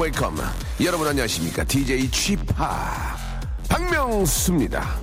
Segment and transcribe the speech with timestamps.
[0.00, 0.40] welcome.
[0.82, 1.62] 여러분 안녕하십니까?
[1.64, 3.16] DJ 취파
[3.68, 4.98] 박명수입니다.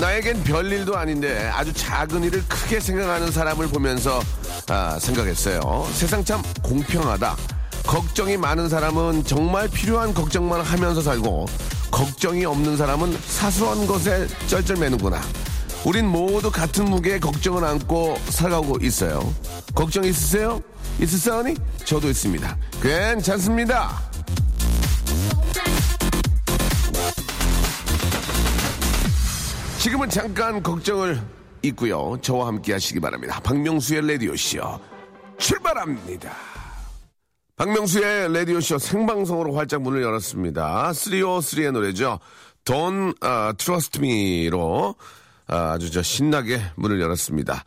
[0.00, 4.20] 나에겐 별일도 아닌데 아주 작은 일을 크게 생각하는 사람을 보면서
[4.68, 5.60] 아, 생각했어요.
[5.92, 7.36] 세상 참 공평하다.
[7.86, 11.46] 걱정이 많은 사람은 정말 필요한 걱정만 하면서 살고
[11.92, 15.20] 걱정이 없는 사람은 사소한 것에 쩔쩔매는구나.
[15.86, 19.20] 우린 모두 같은 무게의 걱정을 안고 살아가고 있어요.
[19.72, 20.60] 걱정 있으세요?
[21.00, 21.54] 있으세요니?
[21.84, 22.58] 저도 있습니다.
[22.82, 23.96] 괜찮습니다.
[29.78, 31.20] 지금은 잠깐 걱정을
[31.62, 32.18] 잊고요.
[32.20, 33.38] 저와 함께 하시기 바랍니다.
[33.44, 34.80] 박명수의 라디오쇼
[35.38, 36.32] 출발합니다.
[37.54, 40.90] 박명수의 라디오쇼 생방송으로 활짝 문을 열었습니다.
[40.90, 42.18] 303의 노래죠.
[42.64, 44.96] Don't uh, Trust Me로
[45.48, 47.64] 아, 아주 저 신나게 문을 열었습니다.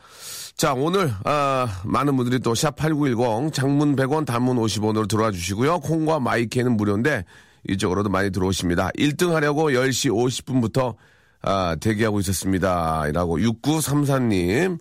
[0.55, 5.79] 자, 오늘, 아, 많은 분들이 또 샵8910 장문 100원 단문 50원으로 들어와 주시고요.
[5.79, 7.23] 콩과 마이크는 무료인데
[7.67, 8.89] 이쪽으로도 많이 들어오십니다.
[8.97, 10.95] 1등 하려고 10시 50분부터
[11.41, 13.07] 아, 대기하고 있었습니다.
[13.07, 14.79] 이라고 6934님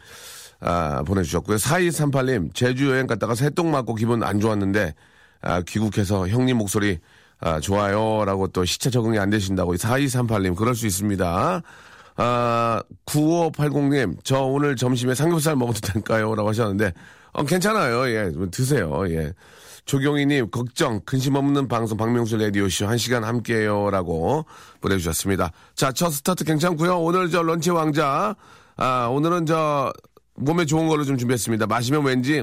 [0.60, 1.56] 아, 보내주셨고요.
[1.56, 4.94] 4238님 제주 여행 갔다가 새똥 맞고 기분 안 좋았는데
[5.42, 6.98] 아, 귀국해서 형님 목소리
[7.40, 8.24] 아, 좋아요.
[8.24, 11.62] 라고 또 시차 적응이 안 되신다고 4238님 그럴 수 있습니다.
[12.20, 16.34] 아, 9580님, 저 오늘 점심에 삼겹살 먹어도 될까요?
[16.34, 16.92] 라고 하셨는데,
[17.32, 18.08] 어, 괜찮아요.
[18.08, 19.04] 예, 드세요.
[19.08, 19.32] 예.
[19.84, 23.90] 조경희님, 걱정, 근심 없는 방송, 박명수 레디오쇼, 한 시간 함께해요.
[23.90, 24.44] 라고
[24.80, 25.52] 보내주셨습니다.
[25.76, 28.34] 자, 첫 스타트 괜찮고요 오늘 저 lunch 왕자,
[28.76, 29.92] 아, 오늘은 저,
[30.34, 31.66] 몸에 좋은 걸로 좀 준비했습니다.
[31.68, 32.42] 마시면 왠지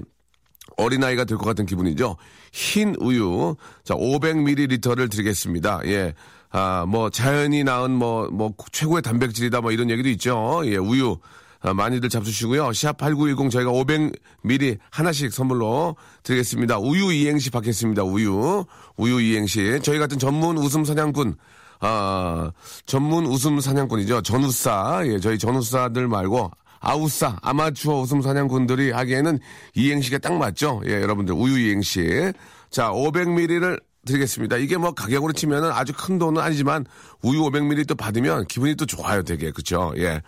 [0.77, 2.15] 어린아이가 될 것 같은 기분이죠.
[2.53, 5.81] 흰 우유, 자, 500ml를 드리겠습니다.
[5.85, 6.13] 예.
[6.57, 10.61] 아, 뭐, 자연이 낳은 뭐, 뭐, 최고의 단백질이다 뭐 이런 얘기도 있죠.
[10.63, 11.17] 예, 우유.
[11.59, 12.69] 아, 많이들 잡수시고요.
[12.69, 16.79] 샵8910 저희가 500ml 하나씩 선물로 드리겠습니다.
[16.79, 18.03] 우유 이행시 받겠습니다.
[18.03, 18.63] 우유.
[18.95, 19.81] 우유 이행시.
[19.83, 21.35] 저희 같은 전문 웃음 사냥꾼.
[21.81, 22.51] 아,
[22.85, 24.21] 전문 웃음 사냥꾼이죠.
[24.21, 25.01] 전우싸.
[25.07, 29.39] 예, 저희 전우싸들 말고 아우싸, 아마추어 웃음 사냥꾼들이 하기에는
[29.73, 30.81] 이행시가 딱 맞죠?
[30.85, 32.31] 예, 여러분들 우유 이행시.
[32.69, 34.57] 자, 500ml를 드리겠습니다.
[34.57, 36.85] 이게 뭐 가격으로 치면은 아주 큰 돈은 아니지만
[37.21, 39.51] 우유 500ml 또 받으면 기분이 또 좋아요, 되게.
[39.51, 39.93] 그쵸?
[39.97, 40.21] 예.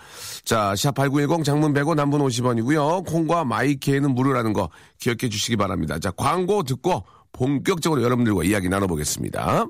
[0.44, 3.06] 자, 샵8910 장문 100원, 남분 50원이고요.
[3.06, 6.00] 콩과 마이케이는 무료라는 거 기억해 주시기 바랍니다.
[6.00, 9.68] 자, 광고 듣고 본격적으로 여러분들과 이야기 나눠보겠습니다.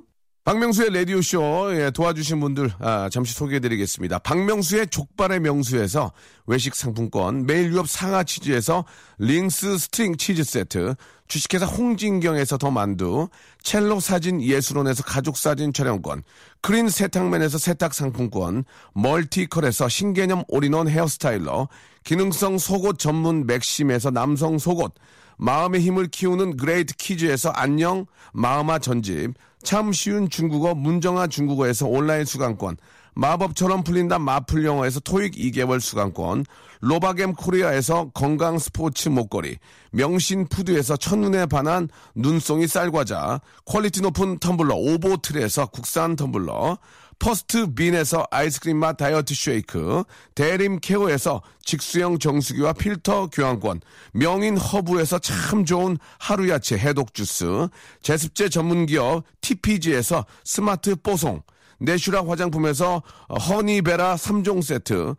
[0.47, 4.19] 박명수의 라디오쇼 예, 도와주신 분들 아, 잠시 소개해드리겠습니다.
[4.19, 6.13] 박명수의 족발의 명수에서
[6.45, 8.85] 외식 상품권, 매일 유업 상하 치즈에서
[9.17, 10.95] 링스 string 치즈 세트,
[11.27, 13.27] 주식회사 홍진경에서 더 만두,
[13.67, 16.23] 첼로 사진 예술원에서 가족 사진 촬영권,
[16.61, 18.63] 크린 세탁맨에서 세탁 상품권,
[18.93, 21.67] 멀티컬에서 신개념 all-in-one hair styler,
[22.05, 24.93] 기능성 속옷 전문 맥심에서 남성 속옷,
[25.35, 29.33] 마음의 힘을 키우는 그레이트 키즈에서 안녕 마음아 전집,
[29.63, 32.77] 참 쉬운 중국어 문정아 중국어에서 온라인 수강권,
[33.17, 36.45] 마법처럼 풀린다 마플 영어에서 토익 2개월 수강권,
[36.81, 39.57] 로바겜 코리아에서 건강 스포츠 목걸이,
[39.91, 46.77] 명신 푸드에서 첫눈에 반한 눈송이 쌀과자, 퀄리티 높은 텀블러 오보틀에서 국산 텀블러,
[47.17, 50.03] 퍼스트 빈에서 아이스크림 맛 다이어트 쉐이크,
[50.35, 53.81] 대림 케어에서 직수형 정수기와 필터 교환권,
[54.13, 57.67] 명인 허브에서 참 좋은 하루 야채 해독 주스,
[58.03, 61.41] 제습제 전문 기업 TPG에서 스마트 뽀송,
[61.79, 65.15] 내슈라 화장품에서 허니베라 3종 세트,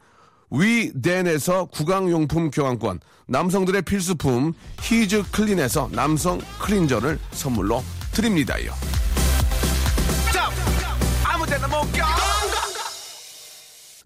[0.50, 8.72] 위덴에서 구강용품 교환권, 남성들의 필수품 히즈 클린에서 남성 클린저를 선물로 드립니다요.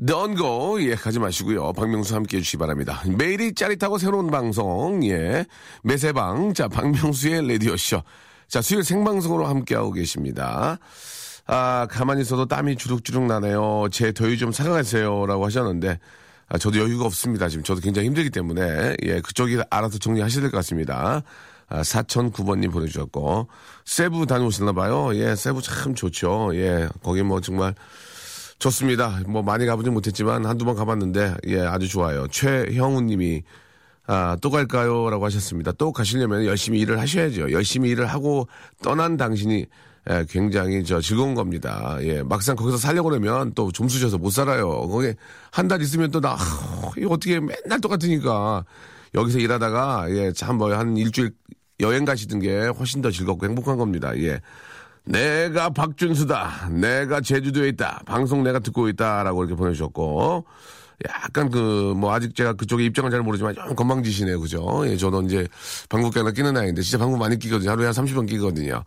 [0.05, 1.73] 넌고 예 가지 마시고요.
[1.75, 3.03] 박명수 함께 해주시기 바랍니다.
[3.07, 5.47] 매일이 짜릿하고 새로운 방송 예
[5.85, 8.03] 매세방 자 박명수의 레디오 쇼.
[8.49, 10.79] 자 수요일 생방송으로 함께하고 계십니다.
[11.55, 13.89] 아 가만히 있어도 땀이 주룩주룩 나네요.
[13.91, 15.99] 제 더위 좀 사랑하세요 라고 하셨는데
[16.49, 17.51] 아, 저도 여유가 없습니다.
[17.51, 21.23] 지금 저도 굉장히 힘들기 때문에 예 그쪽이 알아서 정리하셔야 될 것 같습니다.
[21.69, 23.49] 아, 4009번님 보내주셨고
[23.85, 25.15] 세부 다녀오셨나 봐요.
[25.15, 26.53] 예 세부 참 좋죠.
[26.55, 27.75] 예 거기 뭐 정말
[28.59, 29.21] 좋습니다.
[29.27, 32.29] 뭐 많이 가보지 못했지만 한두 번 가봤는데 예 아주 좋아요.
[32.29, 33.43] 최형우 님이
[34.07, 35.11] 아, 또 갈까요?
[35.11, 35.73] 라고 하셨습니다.
[35.73, 37.53] 또 가시려면 열심히 일을 하셔야죠.
[37.53, 38.49] 열심히 일을 하고
[38.83, 39.67] 떠난 당신이
[40.11, 41.97] 예, 굉장히 저 즐거운 겁니다.
[42.03, 44.89] 예, 막상 거기서 살려고 그러면 또 점수 줘서 못 살아요.
[44.89, 45.15] 거기
[45.53, 48.65] 한 달 있으면 또 나, 아, 이거 어떻게 맨날 똑같으니까
[49.15, 51.31] 여기서 일하다가 예, 참 뭐 한 일주일
[51.81, 54.13] 여행 가시던 게 훨씬 더 즐겁고 행복한 겁니다.
[54.19, 54.41] 예.
[55.05, 56.69] 내가 박준수다.
[56.71, 58.03] 내가 제주도에 있다.
[58.07, 60.45] 방송 내가 듣고 있다 라고 이렇게 보내주셨고
[61.09, 64.41] 약간 그, 뭐, 아직 제가 그쪽에 입장을 잘 모르지만 좀 건방지시네요.
[64.41, 64.83] 그죠?
[64.87, 65.47] 예, 저도 이제
[65.89, 67.71] 방귀깨 하나 끼는 나이인데 진짜 방구 많이 끼거든요.
[67.71, 68.85] 하루에 한 30번 끼거든요.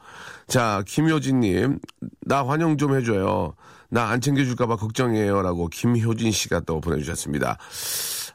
[0.48, 1.80] 자, 김효진님,
[2.22, 3.54] 나 환영 좀 해줘요.
[3.90, 5.42] 나 안 챙겨줄까봐 걱정이에요.
[5.42, 7.58] 라고 김효진 씨가 또 보내주셨습니다.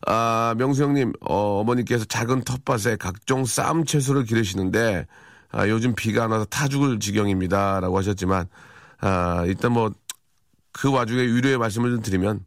[0.07, 5.07] 아, 명수 형님, 어, 어머니께서 작은 텃밭에 각종 쌈 채소를 기르시는데,
[5.51, 7.81] 아, 요즘 비가 안 와서 타 죽을 지경입니다.
[7.81, 8.47] 라고 하셨지만,
[9.01, 9.91] 아, 일단 뭐,
[10.73, 12.41] 그 와중에 위로의 말씀을 좀 드리면,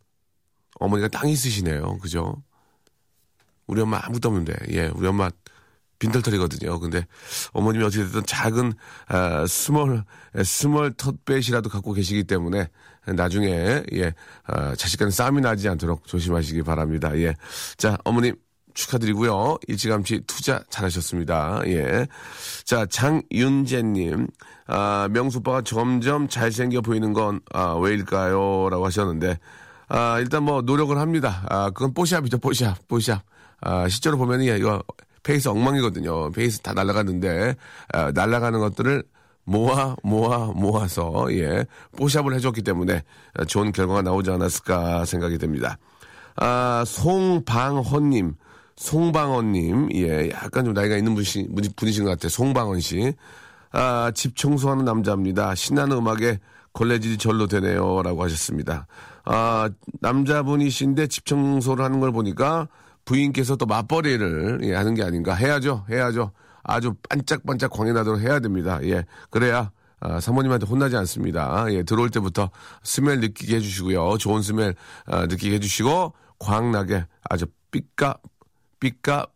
[0.83, 1.97] 어머니가 땅이 있으시네요.
[1.99, 2.43] 그죠?
[3.67, 5.29] 우리 엄마 아무것도 없는데, 예, 우리 엄마
[5.99, 6.77] 빈털털이거든요.
[6.81, 7.07] 근데
[7.53, 8.73] 어머님이 어떻게든 작은,
[9.07, 10.03] 아, small,
[10.43, 12.67] small 텃밭이라도 갖고 계시기 때문에
[13.05, 14.13] 나중에, 예,
[14.43, 17.17] 아, 자식간 싸움이 나지 않도록 조심하시기 바랍니다.
[17.17, 17.33] 예.
[17.77, 18.35] 자, 어머님
[18.73, 19.59] 축하드리고요.
[19.67, 21.61] 일찌감치 투자 잘하셨습니다.
[21.67, 22.07] 예.
[22.65, 24.27] 자, 장윤재님.
[24.67, 28.67] 아, 명수빠가 점점 잘생겨 보이는 건, 아, 왜일까요?
[28.69, 29.39] 라고 하셨는데,
[29.87, 31.45] 아, 일단 뭐 노력을 합니다.
[31.49, 33.21] 아, 그건 뽀샵이죠, 뽀샵, 뽀샵.
[33.61, 34.83] 아, 실제로 보면 이거
[35.23, 36.31] face 엉망이거든요.
[36.31, 37.55] face 다 날아가는데,
[37.93, 39.03] 아, 날아가는 것들을
[39.45, 41.65] 모아, 모아, 모아서, 예,
[41.97, 43.03] 뽀샵을 해줬기 때문에
[43.47, 45.77] 좋은 결과가 나오지 않았을까 생각이 됩니다.
[46.35, 48.35] 아, 송방헌님,
[48.75, 52.29] 송방헌님, 예, 약간 좀 나이가 있는 분이신, 분이신 것 같아요.
[52.29, 53.13] 송방헌 씨.
[53.71, 55.55] 아, 집 청소하는 남자입니다.
[55.55, 56.39] 신나는 음악에
[56.73, 58.01] 걸레질이 절로 되네요.
[58.01, 58.87] 라고 하셨습니다.
[59.25, 59.69] 아,
[60.01, 62.67] 남자분이신데 집 청소를 하는 걸 보니까
[63.05, 65.33] 부인께서 또 맞벌이를 예, 하는 게 아닌가.
[65.33, 65.85] 해야죠.
[65.89, 66.31] 해야죠.
[66.63, 68.79] 아주 반짝반짝 광이 나도록 해야 됩니다.
[68.83, 69.05] 예.
[69.29, 71.65] 그래야 아, 사모님한테 혼나지 않습니다.
[71.69, 72.49] 예, 들어올 때부터
[72.83, 74.17] 스멜 느끼게 해주시고요.
[74.17, 74.75] 좋은 스멜
[75.05, 78.17] 아, 느끼게 해주시고 광나게 아주 삐까
[78.79, 79.27] 삐까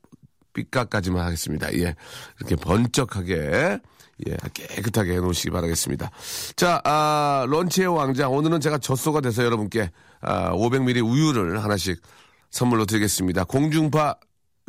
[0.57, 1.71] 삐까까지만 하겠습니다.
[1.73, 1.95] 예,
[2.39, 3.79] 이렇게 번쩍하게
[4.27, 6.09] 예, 깨끗하게 해놓으시기 바라겠습니다.
[6.55, 8.27] 자, 아, 런치의 왕자.
[8.27, 12.01] 오늘은 제가 젖소가 돼서 여러분께 아, 500ml 우유를 하나씩
[12.49, 13.43] 선물로 드리겠습니다.
[13.43, 14.15] 공중파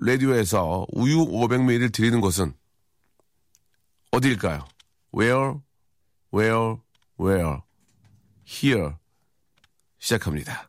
[0.00, 2.52] 라디오에서 우유 500ml 드리는 곳은
[4.10, 4.66] 어디일까요?
[5.14, 5.54] Where,
[6.34, 6.76] where,
[7.18, 7.56] where?
[8.46, 8.92] Here.
[9.98, 10.68] 시작합니다.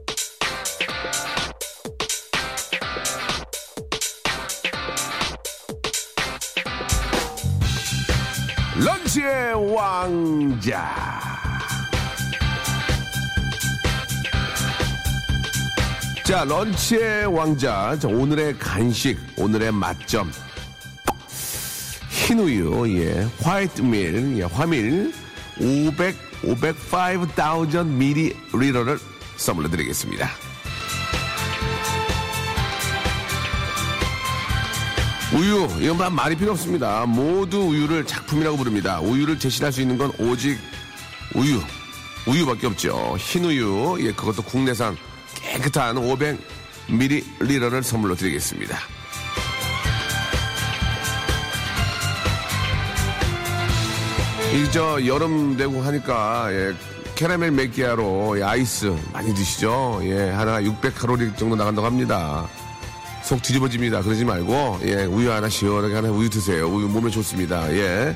[9.11, 10.95] 런치의 왕자.
[16.23, 17.97] 자, 런치의 왕자.
[17.99, 20.31] 자, 오늘의 간식, 오늘의 맛점.
[22.09, 25.13] 흰 우유, 예, 화이트 밀, 예, 화밀
[25.59, 27.87] 500, 505,000
[28.53, 28.97] ml를
[29.35, 30.50] 선물로 드리겠습니다.
[35.33, 37.05] 우유, 이건 말- 말이 필요 없습니다.
[37.05, 38.99] 모두 우유를 작품이라고 부릅니다.
[38.99, 40.59] 우유를 제시할 수 있는 건 오직
[41.35, 41.61] 우유,
[42.27, 43.15] 우유밖에 없죠.
[43.17, 44.97] 흰 우유, 예, 그것도 국내산
[45.35, 48.77] 깨끗한 500ml를 선물로 드리겠습니다.
[54.53, 56.73] 이저 여름 되고 하니까 예,
[57.15, 59.99] 캐러멜 맥기아로 예, 아이스 많이 드시죠?
[60.03, 62.47] 예, 하나 600칼로리 정도 나간다고 합니다.
[63.31, 64.01] 속 뒤집어집니다.
[64.01, 66.67] 그러지 말고 예, 우유 하나 시원하게 하나 우유 드세요.
[66.67, 67.71] 우유 몸에 좋습니다.
[67.73, 68.13] 예.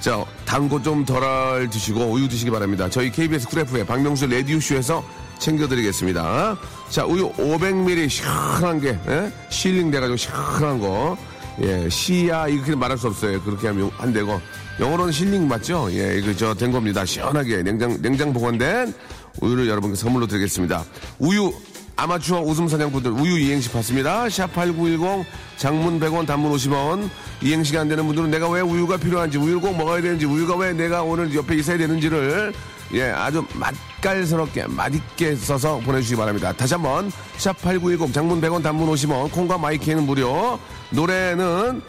[0.00, 2.88] 자, 단거 좀 덜 드시고 우유 드시기 바랍니다.
[2.88, 5.04] 저희 KBS 쿨 FM의 박명수 라디오 쇼에서
[5.38, 6.56] 챙겨드리겠습니다.
[6.88, 9.30] 자, 우유 500ml 시원한 게 예?
[9.50, 11.18] chilling 돼가지고 시원한 거.
[11.60, 13.42] 예, 시야시 이렇게 말할 수 없어요.
[13.42, 14.40] 그렇게 하면 안 되고
[14.80, 15.88] 영어로는 chilling 맞죠?
[15.90, 17.04] 예, 이거 저 된 겁니다.
[17.04, 18.94] 시원하게 냉장 냉장 보관된
[19.42, 20.84] 우유를 여러분께 선물로 드리겠습니다.
[21.18, 21.52] 우유
[21.96, 24.26] 아마추어 웃음 사냥꾼들 우유 이행시 받습니다.
[24.26, 25.24] 샵8910
[25.56, 27.08] 장문 100원 단문 50원
[27.40, 31.02] 이행시가 안 되는 분들은 내가 왜 우유가 필요한지 우유를 꼭 먹어야 되는지 우유가 왜 내가
[31.02, 32.52] 오늘 옆에 있어야 되는지를
[32.94, 36.52] 예 아주 맛깔스럽게 맛있게 써서 보내주시기 바랍니다.
[36.52, 40.58] 다시 한번 샵8910 장문 100원 단문 50원 콩과 마이키에는 무료
[40.90, 41.80] 노래는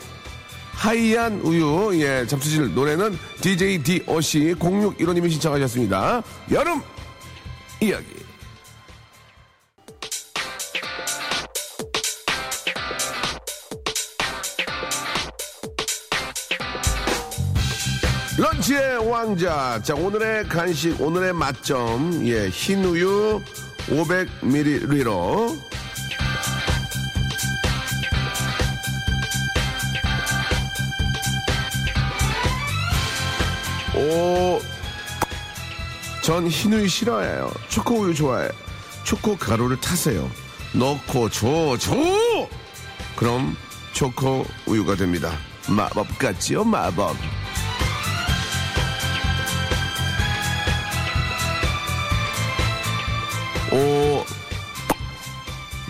[0.73, 6.21] 하이안 우유 예 잡수질 노래는 DJ DOC 0615님이 신청하셨습니다.
[6.51, 6.81] 여름
[7.81, 8.24] 이야기
[18.65, 19.79] 런치의 왕자.
[19.83, 22.25] 자, 오늘의 간식, 오늘의 맛점.
[22.27, 23.41] 예, 흰 우유
[23.87, 25.57] 500ml로.
[33.95, 34.61] 오,
[36.21, 37.51] 전 흰우유 싫어해요.
[37.69, 38.49] 초코우유 좋아해.
[39.03, 40.29] 초코 가루를 타세요.
[40.73, 41.93] 넣고 줘, 줘!
[43.15, 43.55] 그럼
[43.93, 45.31] 초코 우유가 됩니다.
[45.69, 47.15] 마법 같지요, 마법.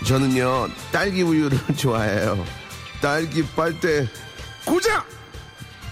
[0.06, 2.44] 저는요, 딸기 우유를 좋아해요.
[3.00, 4.06] 딸기 빨대
[4.64, 5.02] 고장!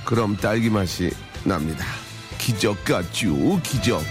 [0.04, 1.10] 그럼 딸기 맛이
[1.44, 1.84] 납니다.
[2.38, 4.02] 기적 같죠, 기적.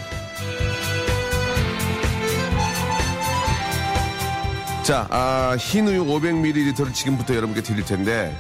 [4.84, 8.36] 자, 아, 흰 우유 500ml를 지금부터 여러분께 드릴 텐데,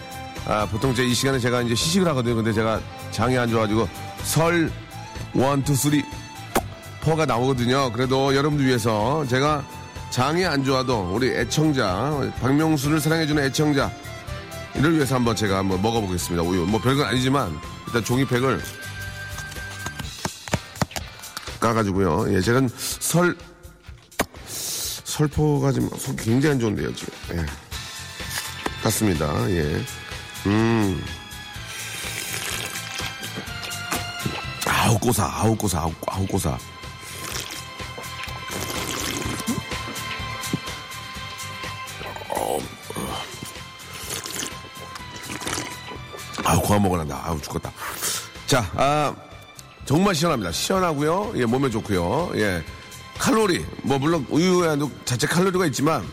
[0.45, 2.35] 아, 보통 제 이 시간에 제가 이제 시식을 하거든요.
[2.35, 3.87] 근데 제가 장이 안 좋아가지고
[4.23, 4.69] 설,
[5.33, 6.03] one, two, three,
[7.01, 7.91] four가 나오거든요.
[7.93, 9.63] 그래도 여러분들 위해서 제가
[10.13, 13.91] 장이 안 좋아도 우리 애청자, 박명수를 사랑해주는 애청자,
[14.75, 16.43] 이를 위해서 한번 제가 한번 먹어보겠습니다.
[16.43, 16.67] 우유.
[16.67, 18.61] 뭐 별건 아니지만, 일단 종이팩을
[21.59, 22.31] 까가지고요.
[22.31, 23.35] 예, 제가 설,
[24.45, 27.13] 설포가 지금 굉장히 안 좋은데요, 지금.
[27.31, 27.45] 예.
[28.83, 29.49] 같습니다.
[29.49, 29.83] 예.
[30.45, 31.03] 음.
[34.67, 36.55] 아우, 꼬사, 아우, 꼬사, 아우, 아우 꼬사.
[46.43, 47.21] 아우, 고아 먹어난다.
[47.25, 47.71] 아우, 죽겠다.
[48.45, 49.15] 자, 아,
[49.85, 50.51] 정말 시원합니다.
[50.51, 51.33] 시원하고요.
[51.35, 52.31] 예, 몸에 좋고요.
[52.35, 52.63] 예.
[53.17, 56.03] 칼로리, 뭐, 물론 우유에 자체 칼로리가 있지만,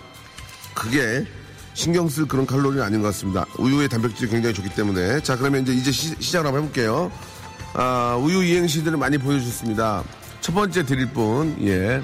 [0.74, 1.26] 그게
[1.74, 3.46] 신경 쓸 그런 칼로리는 아닌 것 같습니다.
[3.58, 5.20] 우유의 단백질이 굉장히 좋기 때문에.
[5.20, 7.10] 자, 그러면 이제, 이제 시, 시작을 한번 해볼게요.
[7.74, 10.04] 아, 우유 이행시들을 많이 보여주셨습니다.
[10.40, 12.02] 첫 번째 드릴 분, 예.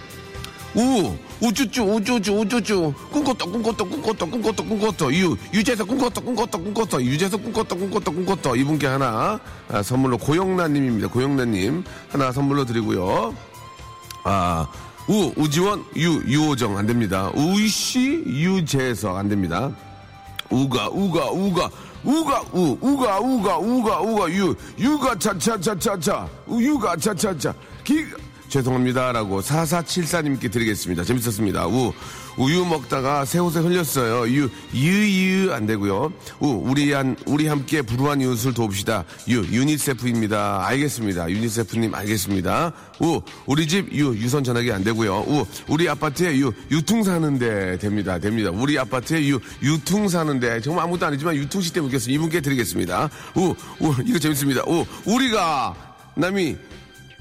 [0.75, 7.43] 우, 우쭈쭈, 우쭈쭈, 우쭈쭈, 꿈꿨다, 꿈꿨다, 꿈꿨다, 꿈꿨다, 꿈꿨다, 유, 유재석 꿈꿨다, 꿈꿨다, 꿈꿨다, 유재석
[7.45, 8.57] 꿈꿨다, 꿈꿨다, 꿈꿨다.
[8.57, 9.39] 이분께 하나,
[9.69, 11.09] 아, 선물로 고영란님입니다.
[11.09, 11.85] 고영란님.
[12.09, 13.35] 하나 선물로 드리고요.
[14.25, 14.67] 아,
[15.09, 17.31] 우, 우지원, 유, 유호정, 안 됩니다.
[17.35, 19.71] 우이씨, 유재석, 안 됩니다.
[20.51, 21.71] 우가, 우가, 우가,
[22.03, 27.53] 우가, 우, 우가, 우가, 우가, 우가, 유, 유가, 차차차차차, 유가, 차차차,
[27.85, 28.07] 기,
[28.49, 31.05] 죄송합니다라고 4474님께 드리겠습니다.
[31.05, 31.67] 재밌었습니다.
[31.67, 31.93] 우,
[32.37, 34.31] 우유 먹다가 새 옷에 흘렸어요.
[34.35, 36.13] 유, 유유 안 되고요.
[36.41, 39.05] 우, 우리 한 우리 함께 불우한 이웃을 돕시다.
[39.29, 40.67] 유, 유니세프입니다.
[40.67, 41.31] 알겠습니다.
[41.31, 42.73] 유니세프님 알겠습니다.
[43.01, 45.25] 우, 우리 집 유, 유선 전화기 안 되고요.
[45.27, 48.19] 우, 우리 아파트에 유, 유퉁 사는데 됩니다.
[48.19, 48.51] 됩니다.
[48.51, 52.15] 우리 아파트에 유, 유퉁 사는데 정말 아무것도 아니지만 유퉁 씨 때문에 웃겠습니다.
[52.15, 53.09] 이분께 드리겠습니다.
[53.37, 54.63] 우, 우, 이거 재밌습니다.
[54.67, 55.75] 우, 우리가
[56.17, 56.57] 남이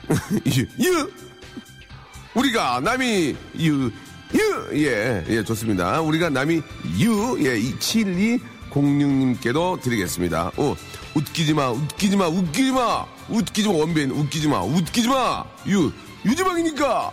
[0.58, 1.12] 유, 유.
[2.34, 3.92] 우리가 남이 유,
[4.34, 4.70] 유.
[4.74, 6.02] 예, 예, 좋습니다.
[6.02, 6.62] 우리가 남이
[7.00, 10.52] 유, 예, 7206님께도 드리겠습니다.
[10.58, 10.76] 오,
[11.16, 15.46] 웃기지 마, 웃기지 마, 웃기지 마, 웃기지 마, 원빈, 웃기지 마, 웃기지 마.
[15.68, 15.92] 유,
[16.26, 17.12] 유지방이니까,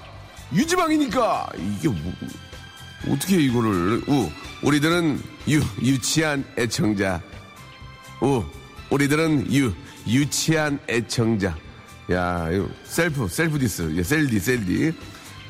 [0.55, 1.49] 유지방이니까.
[1.57, 2.13] 이게 뭐,
[3.09, 4.31] 어떻게 이거를, 우,
[4.63, 7.21] 우리들은 유, 유치한 애청자.
[8.21, 8.45] 우,
[8.91, 9.73] 우리들은 유,
[10.07, 11.57] 유치한 애청자.
[12.11, 13.93] 야, 이거 셀프, 셀프 디스.
[13.97, 14.93] 예, 셀디, 셀디.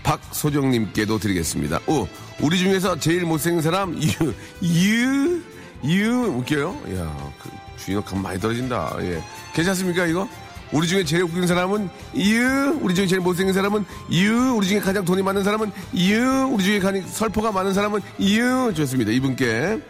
[0.02, 1.78] 박소정님께도 드리겠습니다.
[1.86, 2.08] 오,
[2.40, 5.42] 우리 중에서 제일 못생긴 사람, 유, 유,
[5.84, 6.70] 유, 웃겨요?
[6.96, 8.96] 야, 그 주인은 감 많이 떨어진다.
[9.00, 9.22] 예.
[9.54, 10.28] 괜찮습니까, 이거?
[10.72, 15.04] 우리 중에 제일 웃긴 사람은 유, 우리 중에 제일 못생긴 사람은 유, 우리 중에 가장
[15.04, 18.72] 돈이 많은 사람은 유, 우리 중에 가장 설포가 많은 사람은 유.
[18.74, 19.10] 좋습니다.
[19.12, 19.80] 이분께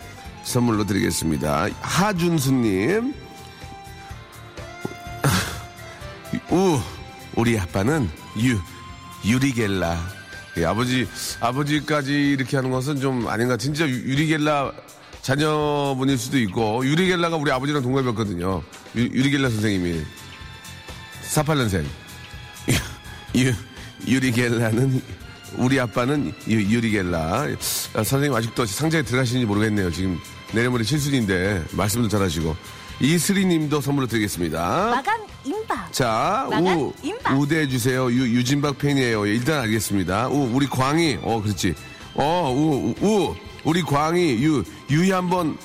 [0.42, 1.68] 선물로 드리겠습니다.
[1.80, 3.14] 하준수님.
[6.52, 6.78] 우,
[7.34, 8.08] 우리 아빠는
[8.40, 8.58] 유,
[9.24, 10.22] 유리겔라.
[10.58, 11.08] 예, 아버지,
[11.40, 13.56] 아버지까지 이렇게 하는 것은 좀 아닌가.
[13.56, 14.72] 진짜 유- 유리겔라
[15.22, 18.62] 자녀분일 수도 있고, 유리겔라가 우리 아버지랑 동갑이었거든요.
[18.96, 20.02] 유, 유리겔라 선생님이.
[21.32, 21.84] 48년생.
[23.36, 23.52] 유,
[24.06, 25.00] 유리겔라는,
[25.56, 27.46] 우리 아빠는 유, 유리겔라.
[27.94, 29.90] 아, 선생님 아직도 상자에 들어가시는지 모르겠네요.
[29.90, 30.18] 지금
[30.52, 32.54] 내려머리 칠순인데, 말씀도 잘하시고.
[33.02, 34.90] 이슬이 님도 선물로 드리겠습니다.
[34.90, 35.92] 마감 임박.
[35.92, 37.36] 자, 마감 우, 임박.
[37.36, 38.04] 우대 주세요.
[38.12, 39.26] 유, 유진박 팬이에요.
[39.26, 40.28] 예, 일단 알겠습니다.
[40.28, 41.74] 우, 우리 광희, 어, 그렇지.
[42.14, 45.58] 어, 우, 우, 우리 광희, 유, 유희 한번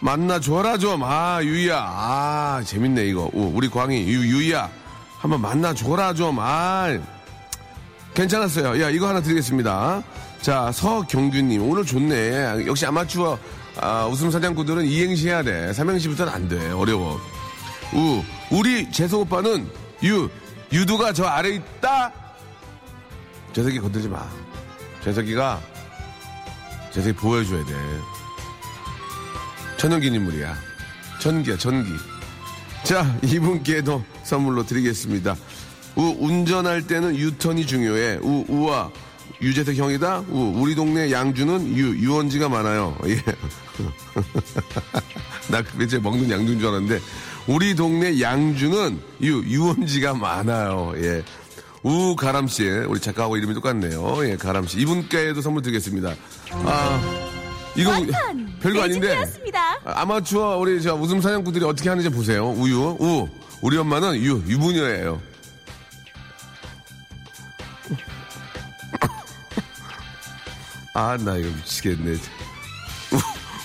[0.00, 1.02] 만나줘라 좀.
[1.02, 1.78] 아, 유희야.
[1.78, 3.30] 아, 재밌네, 이거.
[3.32, 4.70] 우, 우리 광희, 유, 유희야.
[5.18, 6.36] 한번 만나줘라 좀.
[6.40, 6.94] 아,
[8.12, 8.82] 괜찮았어요.
[8.82, 10.02] 야, 이거 하나 드리겠습니다.
[10.42, 12.66] 자, 서경규님, 오늘 좋네.
[12.66, 13.38] 역시 아마추어,
[13.80, 15.72] 아, 웃음 사냥꾼들은 이행시 해야 돼.
[15.72, 16.70] 삼행시부터는 안 돼.
[16.70, 17.20] 어려워.
[17.94, 18.22] 우.
[18.50, 19.68] 우리 재석 오빠는
[20.04, 20.28] 유.
[20.72, 22.12] 유두가 저 아래 있다.
[23.52, 24.26] 재석이 건들지 마.
[25.04, 25.60] 재석이가
[26.92, 27.74] 재석이 보여줘야 돼.
[29.76, 30.54] 천연기 인물이야.
[31.20, 31.90] 전기야, 전기.
[32.82, 35.36] 자, 이분께도 선물로 드리겠습니다.
[35.96, 38.18] 우, 운전할 때는 유턴이 중요해.
[38.22, 38.90] 우, 우와.
[39.42, 40.20] 유재석 형이다?
[40.30, 42.96] 우, 우리 동네 양주는 유, 유원지가 많아요.
[43.06, 43.22] 예.
[45.50, 47.00] 나 그게 먹는 양주인 줄 알았는데,
[47.46, 50.92] 우리 동네 양주는 유, 유원지가 많아요.
[50.96, 51.22] 예.
[51.82, 54.28] 우가람 씨, 우리 작가하고 이름이 똑같네요.
[54.28, 54.78] 예, 가람 씨.
[54.80, 56.14] 이분께도 선물 드리겠습니다.
[56.50, 57.00] 아,
[57.76, 58.56] 이거 완판!
[58.60, 59.08] 별거 아닌데.
[59.08, 59.80] 매직이었습니다.
[59.84, 62.48] 아, 아마추어 우리 저 웃음 사냥꾼들이 어떻게 하는지 보세요.
[62.50, 63.28] 우유, 우.
[63.62, 65.22] 우리 엄마는 유, 유부녀예요.
[70.94, 72.16] 아, 나 이거 미치겠네.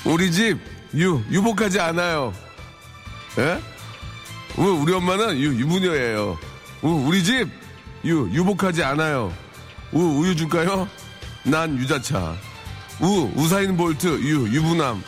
[0.06, 0.58] 우, 우리 집,
[0.96, 2.34] 유, 유복하지 않아요.
[3.38, 3.60] 예?
[4.58, 6.38] 우, 우리 엄마는 유, 유부녀예요.
[6.82, 7.48] 우, 우리 집,
[8.06, 9.34] 유, 유복하지 않아요.
[9.94, 10.88] 우, 우유 줄까요?
[11.44, 12.36] 난 유자차.
[13.02, 15.04] 우, 우사인 볼트, 유, 유부남.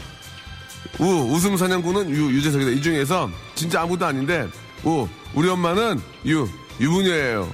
[1.00, 2.72] 우, 웃음 사냥꾼은 유, 유재석이다.
[2.72, 4.48] 이 중에서 진짜 아무도 아닌데,
[4.84, 6.48] 우, 우리 엄마는 유,
[6.80, 7.52] 유부녀예요.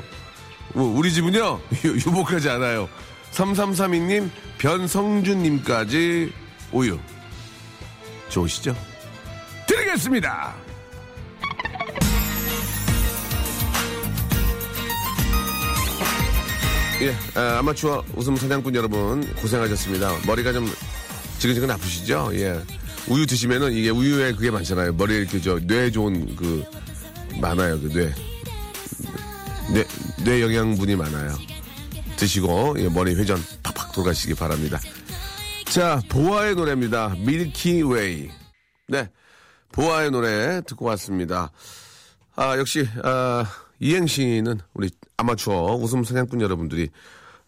[0.76, 2.90] 우, 우리 집은요, 유, 유복하지 않아요.
[3.32, 6.34] 3332님, 변성준님까지
[6.72, 7.00] 우유.
[8.30, 8.76] 좋으시죠?
[9.68, 10.56] 드리겠습니다!
[17.02, 20.18] 예, 아, 아마추어 웃음 사냥꾼 여러분 고생하셨습니다.
[20.26, 20.70] 머리가 좀
[21.40, 22.30] 지근지근 아프시죠?
[22.34, 22.60] 예.
[23.08, 24.94] 우유 드시면은 이게 우유에 그게 많잖아요.
[24.94, 26.64] 머리에 이렇게 저뇌 좋은 그
[27.40, 27.80] 많아요.
[27.80, 28.14] 그 뇌.
[29.74, 29.86] 뇌,
[30.26, 31.38] 뇌 영양분이 많아요.
[32.18, 34.78] 드시고 예, 머리 회전 팍팍 돌아가시기 바랍니다.
[35.70, 37.16] 자, 보아의 노래입니다.
[37.20, 38.32] 밀키웨이.
[38.88, 39.08] 네.
[39.72, 41.52] 보아의 노래 듣고 왔습니다.
[42.36, 43.46] 아, 역시, 아,
[43.80, 46.90] 이행시는 우리 아마추어 웃음 사냥꾼 여러분들이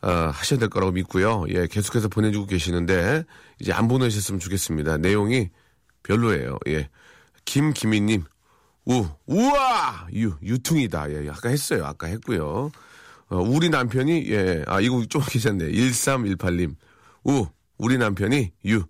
[0.01, 1.45] 아, 하셔야 될 거라고 믿고요.
[1.49, 3.23] 예, 계속해서 보내주고 계시는데,
[3.59, 4.97] 이제 안 보내셨으면 좋겠습니다.
[4.97, 5.49] 내용이
[6.03, 6.59] 별로예요.
[6.67, 6.89] 예.
[7.45, 8.23] 김기민님,
[8.85, 10.07] 우, 우와!
[10.13, 11.11] 유, 유퉁이다.
[11.11, 11.85] 예, 아까 했어요.
[11.87, 12.71] 아까 했고요.
[13.29, 15.71] 어, 우리 남편이, 예, 아, 이거 좀 괜찮네.
[15.71, 16.75] 1318님,
[17.25, 17.47] 우,
[17.81, 18.83] 우리 남편이 유,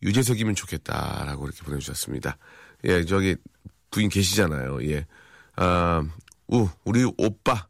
[0.00, 2.38] 유재석이면 좋겠다라고 이렇게 보내주셨습니다.
[2.84, 3.34] 예, 저기
[3.90, 4.88] 부인 계시잖아요.
[4.88, 5.06] 예,
[5.56, 6.06] 아,
[6.46, 7.66] 우, 우리 오빠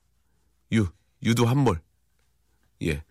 [0.73, 0.89] 유,
[1.23, 1.81] 유도 한몰.
[2.83, 3.03] 예,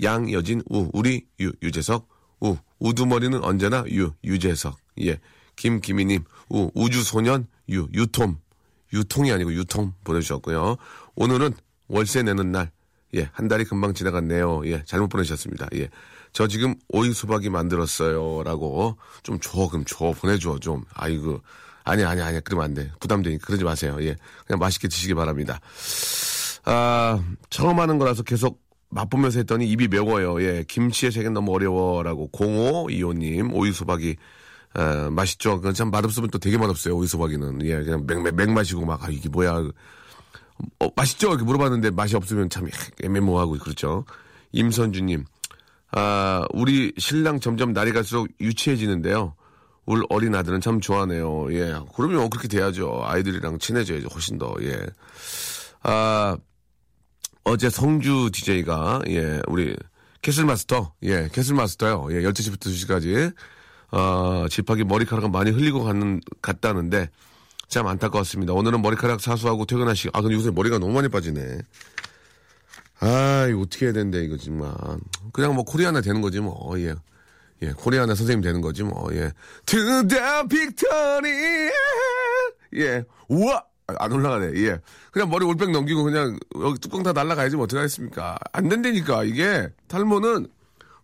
[0.00, 2.08] 양여진 우, 우리 유, 유재석
[2.42, 4.78] 우, 우두머리는 언제나 유, 유재석.
[5.00, 5.18] 예,
[5.56, 8.38] 김기미님 우, 우주소년 유, 유톰.
[8.92, 10.76] 유통이 아니고 유통 보내주셨고요.
[11.16, 11.54] 오늘은
[11.88, 12.70] 월세 내는 날.
[13.14, 14.62] 예, 한 달이 금방 지나갔네요.
[14.66, 15.68] 예, 잘못 보내셨습니다.
[15.74, 15.88] 예.
[16.32, 18.42] 저 지금 오이 수박이 만들었어요.
[18.44, 20.84] 라고 좀 줘, 그럼 줘, 보내줘, 좀.
[20.94, 21.40] 아이고.
[21.84, 22.90] 아니, 아니, 아니, 그러면 안 돼.
[23.00, 23.96] 부담되니까 그러지 마세요.
[24.00, 24.14] 예.
[24.46, 25.58] 그냥 맛있게 드시기 바랍니다.
[26.64, 30.42] 아, 처음 하는 거라서 계속 맛보면서 했더니 입이 매워요.
[30.42, 30.64] 예.
[30.68, 34.16] 김치의 세계 너무 어려워 라고 0525님 오이 수박이
[34.74, 35.56] 아, 맛있죠.
[35.56, 36.94] 그건 참 맛없으면 또 되게 맛없어요.
[36.94, 37.64] 오이 수박이는.
[37.64, 37.82] 예.
[37.82, 39.62] 그냥 맹, 맹, 맹 마시고 막, 아, 이게 뭐야.
[40.80, 41.28] 어, 맛있죠?
[41.28, 42.68] 이렇게 물어봤는데 맛이 없으면 참
[43.02, 44.04] 애매모호하고 그렇죠.
[44.52, 45.24] 임선주님,
[45.92, 49.34] 아, 우리 신랑 점점 날이 갈수록 유치해지는데요.
[49.86, 51.52] 울 어린 아들은 참 좋아하네요.
[51.54, 51.74] 예.
[51.96, 53.02] 그러면 그렇게 돼야죠.
[53.04, 54.08] 아이들이랑 친해져야죠.
[54.08, 54.78] 훨씬 더, 예.
[55.82, 56.36] 아,
[57.44, 59.74] 어제 성주 DJ가, 예, 우리
[60.20, 62.08] 캐슬마스터, 예, 캐슬마스터요.
[62.10, 63.32] 예, 12시부터 2시까지,
[63.92, 67.08] 어, 집하기 머리카락을 많이 흘리고 가는, 갔다는데,
[67.68, 68.52] 참 안타까웠습니다.
[68.54, 71.58] 오늘은 머리카락 사수하고 퇴근하시고, 아, 근데 요새 머리가 너무 많이 빠지네.
[73.00, 74.72] 아, 이거 어떻게 해야 되는데, 이거 정말.
[75.32, 76.94] 그냥 뭐 코리아나 되는 거지, 뭐, 예.
[77.62, 79.32] 예, 코리아나 선생님 되는 거지, 뭐, 예.
[79.66, 79.78] To
[80.08, 81.70] the victory!
[82.76, 83.04] 예.
[83.28, 83.62] 우와!
[83.88, 84.78] 아, 안 올라가네, 예.
[85.12, 88.38] 그냥 머리 올백 넘기고 그냥 여기 뚜껑 다 날라가야지 뭐 어떡하겠습니까.
[88.52, 89.68] 안 된다니까, 이게.
[89.88, 90.46] 탈모는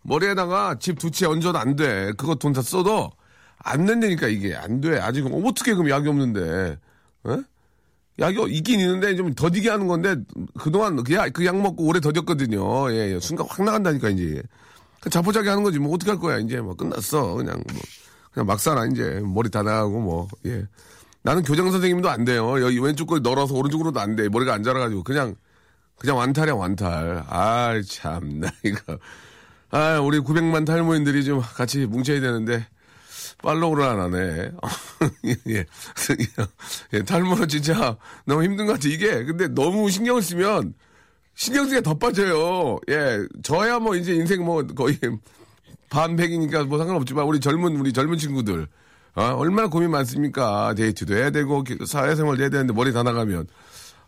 [0.02, 2.12] 머리에다가 집 두 채 얹어도 안 돼.
[2.16, 3.10] 그거 돈 다 써도
[3.64, 4.54] 안 된다니까, 이게.
[4.54, 4.98] 안 돼.
[5.00, 6.78] 아직 어떻게 그럼 약이 없는데.
[7.24, 7.42] 어?
[8.18, 10.14] 약이 있긴 있는데 좀 더디게 하는 건데
[10.58, 12.92] 그동안 그약 먹고 오래 더뎠거든요.
[12.92, 13.20] 예, 예.
[13.20, 14.42] 순간 확 나간다니까 이제.
[15.00, 17.82] 그 자포자기 하는 거지 뭐 어떻게 할 거야 이제 뭐 끝났어 그냥 뭐
[18.32, 20.64] 그냥 막 살아 이제 머리 다 나가고 뭐 예.
[21.22, 22.62] 나는 교장 선생님도 안 돼요.
[22.62, 24.28] 여기 왼쪽 거 널어서 오른쪽으로도 안 돼.
[24.28, 25.34] 머리가 안 자라가지고 그냥
[25.98, 27.24] 그냥 완탈이야 완탈.
[27.28, 28.98] 아 참나 이거.
[29.70, 32.66] 아 우리 900만 탈모인들이 좀 같이 뭉쳐야 되는데
[33.44, 34.50] 팔로우를 안 하네.
[35.48, 35.66] 예.
[36.94, 37.02] 예.
[37.02, 38.88] 탈모는 진짜 너무 힘든 것 같아.
[38.88, 40.74] 이게 근데 너무 신경을 쓰면
[41.34, 42.78] 신경 쓰기가 더 빠져요.
[42.88, 43.18] 예.
[43.42, 44.98] 저야 뭐 이제 인생 뭐 거의
[45.90, 48.66] 반백이니까 뭐 상관없지만 우리 젊은 우리 젊은 친구들
[49.16, 50.74] 어, 얼마나 고민 많습니까?
[50.74, 53.46] 데이트도 해야 되고, 사회생활도 해야 되는데 머리 다 나가면.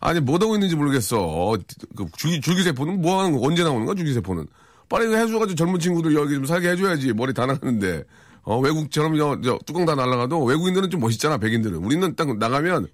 [0.01, 1.19] 아니, 뭐 하고 있는지 모르겠어.
[1.21, 1.57] 어,
[1.97, 4.49] 그 줄기, 줄기세포는 뭐 하는 거, 언제 나오는 거야, 줄기세포는?
[4.89, 7.13] 빨리 해줘가지고 젊은 친구들 여기 좀 살게 해줘야지.
[7.13, 8.03] 머리 다 나가는데.
[8.47, 11.79] 어, 외국처럼 저, 저 뚜껑 다 날라가도 외국인들은 좀 멋있잖아, 백인들은.
[11.79, 12.87] 우리는 딱 나가면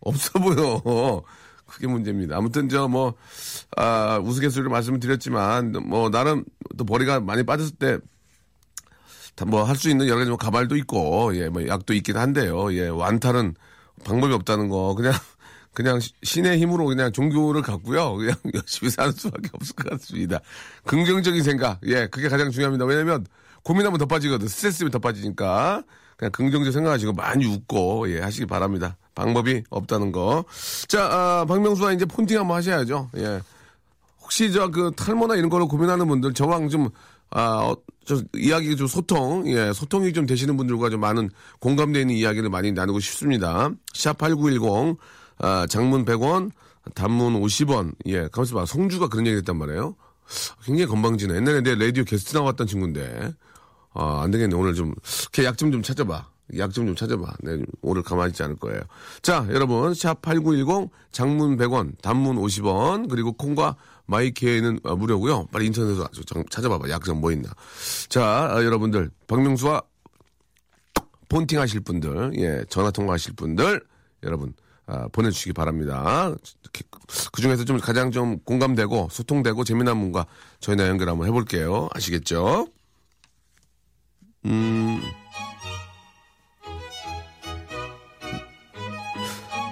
[0.00, 1.22] 없어 보여.
[1.66, 2.36] 그게 문제입니다.
[2.36, 3.14] 아무튼 저 뭐,
[3.76, 6.44] 아, 우스갯소리로 말씀을 드렸지만, 뭐, 나름
[6.76, 7.98] 또 머리가 많이 빠졌을 때,
[9.46, 12.72] 뭐 할 수 있는 여러 가지 뭐 가발도 있고, 예, 뭐 약도 있긴 한데요.
[12.74, 13.54] 예, 완탈은
[14.04, 14.94] 방법이 없다는 거.
[14.94, 15.12] 그냥,
[15.74, 18.14] 그냥 신의 힘으로 그냥 종교를 갖고요.
[18.16, 20.40] 그냥 열심히 사는 수밖에 없을 것 같습니다.
[20.86, 21.80] 긍정적인 생각.
[21.84, 22.84] 예, 그게 가장 중요합니다.
[22.86, 23.26] 왜냐면
[23.66, 24.46] 고민하면 더 빠지거든.
[24.46, 25.82] 스트레스면 더 빠지니까.
[26.16, 28.96] 그냥 긍정적 생각하시고 많이 웃고, 예, 하시기 바랍니다.
[29.16, 30.44] 방법이 없다는 거.
[30.86, 33.10] 자, 아, 박명수와 이제 폰팅 한번 하셔야죠.
[33.16, 33.40] 예.
[34.22, 36.90] 혹시 저 그 탈모나 이런 걸로 고민하는 분들 저랑 좀
[37.30, 42.14] 아, 어, 저 이야기 좀 소통, 예, 소통이 좀 되시는 분들과 좀 많은 공감되어 있는
[42.14, 43.70] 이야기를 많이 나누고 싶습니다.
[43.94, 44.96] 샵8910
[45.38, 46.52] 아, 장문 100원,
[46.94, 47.94] 단문 50원.
[48.06, 48.64] 예, 가만있어 봐.
[48.64, 49.96] 성주가 그런 얘기 했단 말이에요.
[50.64, 51.34] 굉장히 건방지네.
[51.34, 53.34] 옛날에 내 라디오 게스트 나왔던 친구인데.
[53.96, 54.54] 아, 안 되겠네.
[54.54, 54.94] 오늘 좀,
[55.32, 56.26] 걔 약 좀 좀 찾아봐.
[56.58, 57.34] 약 좀 좀 찾아봐.
[57.40, 58.80] 네, 오늘 가만히 있지 않을 거예요.
[59.22, 59.92] 자, 여러분.
[59.92, 66.08] 샵8910 장문 100원, 단문 50원, 그리고 콩과 마이케이는 아, 무료고요 빨리 인터넷에서
[66.50, 66.88] 찾아봐봐.
[66.88, 67.48] 약좀뭐 있나.
[68.08, 69.10] 자, 아, 여러분들.
[69.26, 69.82] 박명수와
[71.28, 73.80] 폰팅 하실 분들, 예, 전화 통화하실 분들,
[74.22, 74.54] 여러분.
[74.88, 76.32] 아, 보내주시기 바랍니다.
[77.32, 80.26] 그 중에서 좀 가장 좀 공감되고 소통되고 재미난 분과
[80.60, 81.88] 저희나 연결 한번 해볼게요.
[81.92, 82.68] 아시겠죠?
[84.46, 85.02] 음.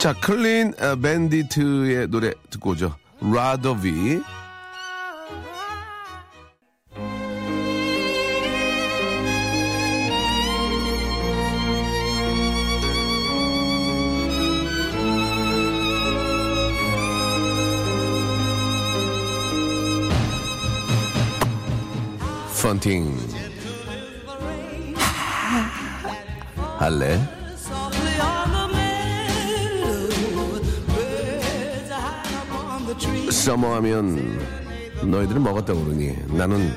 [0.00, 2.96] 자, 클린 밴디트의 노래 듣고 오죠.
[3.20, 4.20] 라더비.
[35.24, 36.74] 너희들은 먹었다 그러니 나는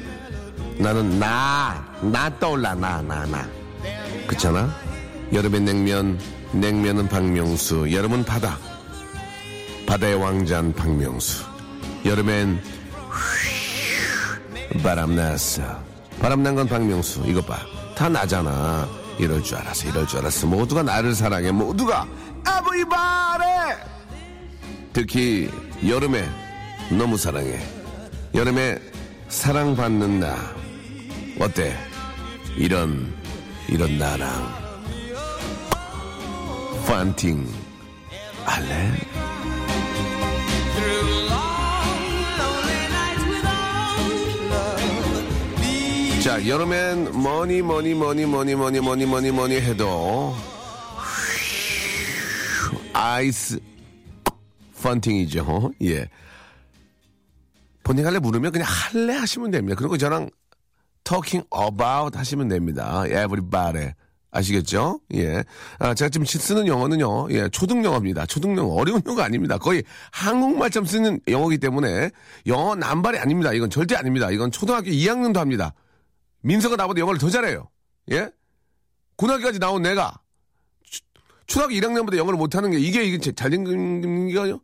[0.77, 3.47] 나는 나 나 떠올라 나 나 나.
[4.27, 4.69] 그렇잖아?
[5.33, 6.19] 여름엔 냉면
[6.51, 8.57] 냉면은 박명수 여름은 바다.
[9.87, 11.43] 바다의 왕자는 박명수.
[12.05, 12.61] 여름엔
[14.83, 15.63] 바람 났어.
[16.19, 17.23] 바람 난 건 박명수.
[17.25, 17.57] 이거 봐
[17.95, 18.87] 다 나잖아.
[19.17, 20.45] 이럴 줄 알았어 이럴 줄 알았어.
[20.45, 21.51] 모두가 나를 사랑해.
[21.51, 22.05] 모두가
[22.47, 23.45] 에브리바레
[24.93, 25.49] 특히
[25.87, 26.29] 여름에
[26.91, 27.59] 너무 사랑해.
[28.37, 28.77] 여름에
[29.29, 30.37] 사랑받는 나.
[31.39, 31.75] 어때?
[32.55, 33.11] 이런,
[33.67, 34.29] 이런 나랑.
[36.85, 37.47] 판팅.
[38.45, 38.91] 할래?
[46.21, 50.35] 자, 여름엔 뭐니 뭐니 뭐니 뭐니 뭐니 뭐니 뭐니 뭐니 해도
[52.93, 53.59] 아이스
[54.83, 55.71] 펀팅이죠.
[55.81, 56.07] 예.
[57.87, 59.77] 본인 할래 물으면 그냥 할래 하시면 됩니다.
[59.79, 60.29] 그리고 저랑
[61.05, 63.05] talking about 하시면 됩니다.
[63.05, 63.93] everybody.
[64.29, 64.99] 아시겠죠?
[65.13, 65.41] 예.
[65.79, 68.25] 아, 제가 지금 쓰는 영어는요, 예, 초등 영어입니다.
[68.25, 68.73] 초등 영어.
[68.73, 69.57] 어려운 영어가 아닙니다.
[69.57, 72.11] 거의 한국말처럼 쓰는 영어이기 때문에
[72.45, 73.53] 영어 남발이 아닙니다.
[73.53, 74.31] 이건 절대 아닙니다.
[74.31, 75.73] 이건 초등학교 2학년도 합니다.
[76.41, 77.69] 민서가 나보다 영어를 더 잘해요.
[78.11, 78.29] 예?
[79.15, 80.19] 고등학교까지 나온 내가
[81.45, 84.59] 초등학교 1학년보다 영어를 못하는 게 이게 이게 잘된 건가요?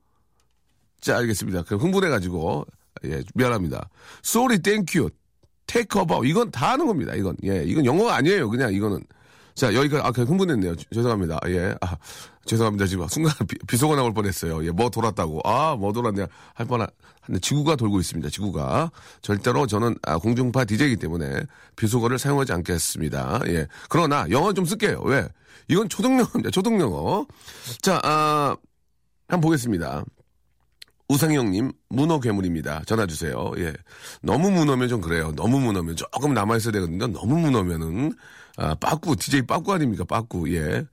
[1.00, 1.64] 자, 알겠습니다.
[1.64, 2.66] 그 흥분해가지고
[3.06, 3.90] 예, 미안합니다.
[4.24, 5.10] Sorry, thank you,
[5.68, 6.28] take over.
[6.28, 7.14] 이건 다 하는 겁니다.
[7.16, 8.50] 이건 예, 이건 영어가 아니에요.
[8.50, 9.04] 그냥 이거는.
[9.56, 10.76] 자, 여기가 아, 그냥 흥분했네요.
[10.92, 11.40] 죄송합니다.
[11.48, 11.96] 예, 아,
[12.46, 12.88] 죄송합니다.
[12.88, 13.34] 지금 순간
[13.68, 14.66] 비, 속어 나올 뻔 했어요.
[14.66, 15.42] 예, 뭐 돌았다고.
[15.46, 16.88] 아, 뭐 돌았냐 할 뻔한.
[17.26, 18.30] 근데 지구가 돌고 있습니다.
[18.30, 21.44] 지구가 절대로 저는 아, 공중파 DJ이기 때문에
[21.76, 23.42] 비속어를 사용하지 않겠습니다.
[23.48, 25.02] 예, 그러나 영어 좀 쓸게요.
[25.06, 25.28] 왜?
[25.68, 26.50] 이건 초등영어입니다.
[26.50, 27.26] 초등영어.
[27.82, 28.56] 자, 아,
[29.28, 30.04] 한번 보겠습니다.
[31.10, 32.84] 우상형님, 문어 괴물입니다.
[32.86, 33.52] 전화 주세요.
[33.58, 33.74] 예.
[34.22, 35.32] 너무 문어면 좀 그래요.
[35.36, 37.08] 너무 문어면 조금 남아 있어야 되거든요.
[37.08, 38.14] 너무 문어면은,
[38.58, 40.06] 아, 빠꾸, DJ 빠꾸 아닙니까?
[40.06, 40.86] 빠꾸, 예.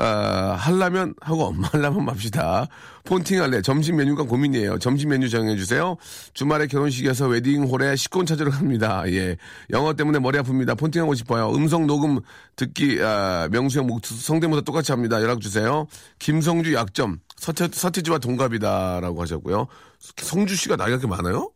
[0.00, 2.66] 아, 할라면 하고 엄마 할라면 맙시다.
[3.04, 3.60] 폰팅 할래.
[3.60, 4.78] 점심 메뉴가 고민이에요.
[4.78, 5.96] 점심 메뉴 정해주세요.
[6.32, 9.02] 주말에 결혼식에서 웨딩홀에 식권 찾으러 갑니다.
[9.08, 9.36] 예.
[9.70, 10.78] 영어 때문에 머리 아픕니다.
[10.78, 11.52] 폰팅하고 싶어요.
[11.54, 12.20] 음성 녹음
[12.56, 15.20] 듣기, 아, 명수형 목, 성대모사 똑같이 합니다.
[15.20, 15.86] 연락주세요.
[16.18, 17.18] 김성주 약점.
[17.36, 19.66] 서태, 서태지와 동갑이다라고 하셨고요.
[20.16, 21.50] 성주 씨가 나이가 그렇게 많아요?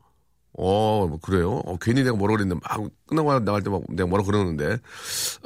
[0.56, 1.60] 어, 뭐 그래요?
[1.64, 4.78] 어, 괜히 내가 뭐라 그랬는데, 막, 끝나고 나갈 때 막 내가 뭐라 그러는데.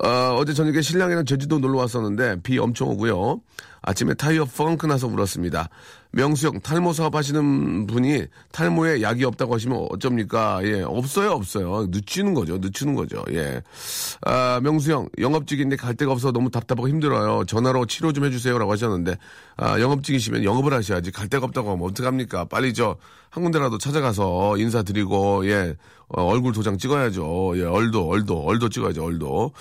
[0.05, 3.41] 어, 어제 저녁에 신랑이랑 제주도 놀러 왔었는데, 비 엄청 오고요.
[3.83, 5.69] 아침에 타이어 펑크 나서 울었습니다.
[6.13, 10.61] 명수형, 탈모 사업 하시는 분이 탈모에 약이 없다고 하시면 어쩝니까?
[10.65, 11.87] 예, 없어요, 없어요.
[11.91, 13.63] 늦추는 거죠, 늦추는 거죠, 예.
[14.23, 17.45] 아, 명수형, 영업직인데 갈 데가 없어 너무 답답하고 힘들어요.
[17.45, 19.17] 전화로 치료 좀 해주세요라고 하셨는데,
[19.57, 21.11] 아, 영업직이시면 영업을 하셔야지.
[21.11, 22.47] 갈 데가 없다고 하면 어떡합니까?
[22.47, 22.97] 빨리 저,
[23.29, 25.77] 한 군데라도 찾아가서 인사드리고, 예,
[26.09, 27.53] 어, 얼굴 도장 찍어야죠.
[27.57, 29.53] 예, 얼도, 얼도, 얼도 찍어야죠, 얼도.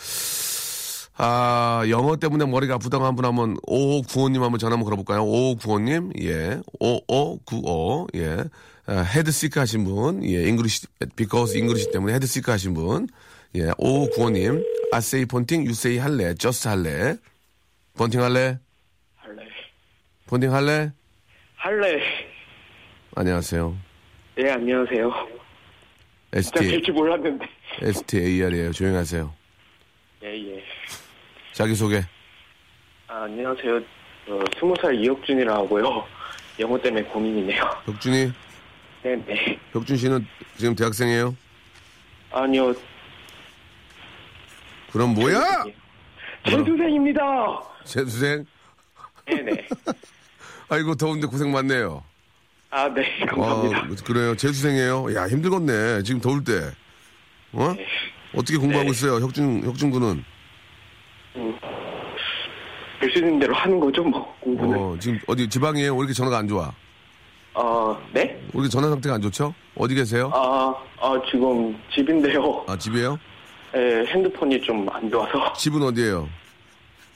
[1.19, 5.23] 아, 영어 때문에 머리가 아프다고 한 분 한번 5595님 한번 전화 한번 걸어볼까요?
[5.25, 8.43] 5595님, 예, 5595, 예,
[8.86, 13.08] 아, head sick 하신 분, 예, English, because English 때문에 head sick 하신 분,
[13.56, 17.15] 예, 5595님, I say 폰팅, you say 할래, just 할래,
[17.97, 18.60] 폰팅 할래,
[19.15, 19.43] 할래.
[20.27, 20.91] 폰팅 할래?
[21.56, 21.99] 할래.
[23.15, 23.75] 안녕하세요.
[24.38, 25.12] 예, 안녕하세요.
[26.34, 27.45] 진짜 ST, 될줄 몰랐는데.
[27.82, 28.71] STAR이에요.
[28.73, 29.34] 조용히 하세요.
[30.23, 30.63] 예, 예.
[31.58, 32.04] 자기소개.
[33.08, 33.78] 아, 안녕하세요.
[34.28, 36.06] 어, 스무 살 이혁준이라고 하고요.
[36.60, 37.63] 영어 때문에 고민이네요.
[37.84, 38.32] 벽준이,
[39.02, 39.60] 네네.
[39.74, 41.36] 벽준 씨는 지금 대학생이에요?
[42.32, 42.76] 아니요.
[44.91, 45.63] 그럼 뭐야?
[46.46, 47.22] 재수생입니다.
[47.86, 48.46] 재수생?
[49.26, 49.67] 네네.
[50.70, 52.04] 아이고 더운데 고생 많네요.
[52.70, 53.17] 아, 네.
[53.26, 53.78] 감사합니다.
[53.80, 54.36] 아, 그래요.
[54.36, 55.15] 재수생이에요.
[55.15, 56.04] 야 힘들겠네.
[56.04, 56.72] 지금 더울 때.
[57.54, 57.74] 어?
[57.76, 57.84] 네.
[58.36, 58.91] 어떻게 공부하고 네.
[58.91, 60.24] 있어요, 혁준 혁준 군은?
[63.00, 64.78] 할수 있는 대로 하는 거죠, 뭐, 공부는.
[64.78, 65.93] 어, 지금 어디 지방이에요?
[65.93, 66.71] 왜 이렇게 전화가 안 좋아?
[67.54, 68.21] 어, 네?
[68.21, 69.54] 왜 이렇게 전화 상태가 안 좋죠?
[69.76, 70.32] 어디 계세요?
[70.34, 72.63] 아, 아, 지금 집인데요.
[72.67, 73.17] 아 집이에요?
[73.76, 75.54] 예, 핸드폰이 좀 안 좋아서.
[75.58, 76.28] 집은 어디예요?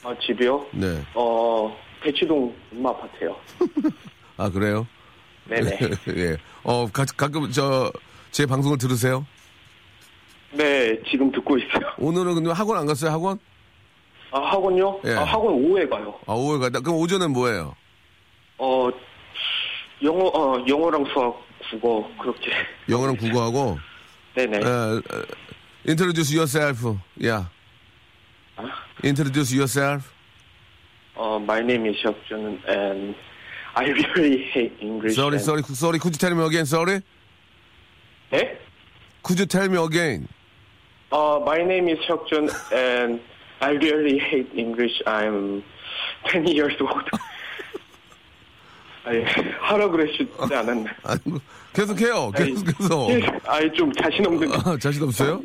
[0.04, 0.66] 아, 집이요?
[0.72, 1.02] 네.
[1.14, 3.36] 어, 대치동 엄마 아파트요.
[4.38, 4.88] 아 그래요?
[5.46, 5.80] 네네.
[6.18, 6.38] 예.
[6.64, 7.92] 어 가, 가끔 저
[8.32, 9.26] 제 방송을 들으세요?
[10.54, 11.92] 네, 지금 듣고 있어요.
[11.98, 13.12] 오늘은 근데 학원 안 갔어요?
[13.12, 13.38] 학원?
[14.32, 15.02] 아, 학원요?
[15.06, 15.12] 예.
[15.16, 16.18] 아, 학원 오후에 가요.
[16.26, 16.80] 아 오후에 갔다.
[16.80, 17.76] 그럼 오전엔 뭐예요?
[18.58, 18.90] 어,
[20.04, 21.36] 영어, 어, 영어랑 수학,
[21.70, 22.52] 국어, 그렇게.
[22.90, 23.78] 영어랑 국어하고.
[24.36, 24.58] 네네.
[24.58, 25.26] 에, 에,
[25.88, 26.98] introduce yourself.
[27.20, 27.50] Yeah.
[28.56, 28.64] 아?
[29.04, 30.10] Introduce yourself.
[31.16, 33.16] 어, my name is 혁준, and
[33.76, 35.16] I really hate English.
[35.16, 36.00] Sorry, and- sorry, sorry.
[36.00, 36.66] Could you tell me again?
[36.66, 37.02] Sorry.
[38.32, 38.58] 네?
[39.24, 40.28] Could you tell me again?
[41.12, 43.20] 어, my name is 혁준, and
[43.62, 45.02] I really hate English.
[45.06, 45.64] I'm
[46.32, 47.10] 10 years old.
[49.04, 49.24] 아니,
[49.60, 50.92] 하라 그러시지 않았나?
[51.74, 52.32] 계속해요.
[52.32, 53.08] 계속해서.
[53.10, 55.42] 예, 아니, 좀 자신 없는, 아, 자신 없어요?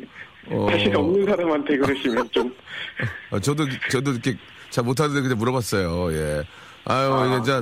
[0.49, 2.53] 어, 자신 없는 사람한테 그러시면 좀.
[3.31, 4.35] 아, 저도 저도 이렇게
[4.69, 6.13] 잘 못하는데 그냥 물어봤어요.
[6.13, 6.43] 예.
[6.89, 7.41] 아유 아.
[7.43, 7.61] 자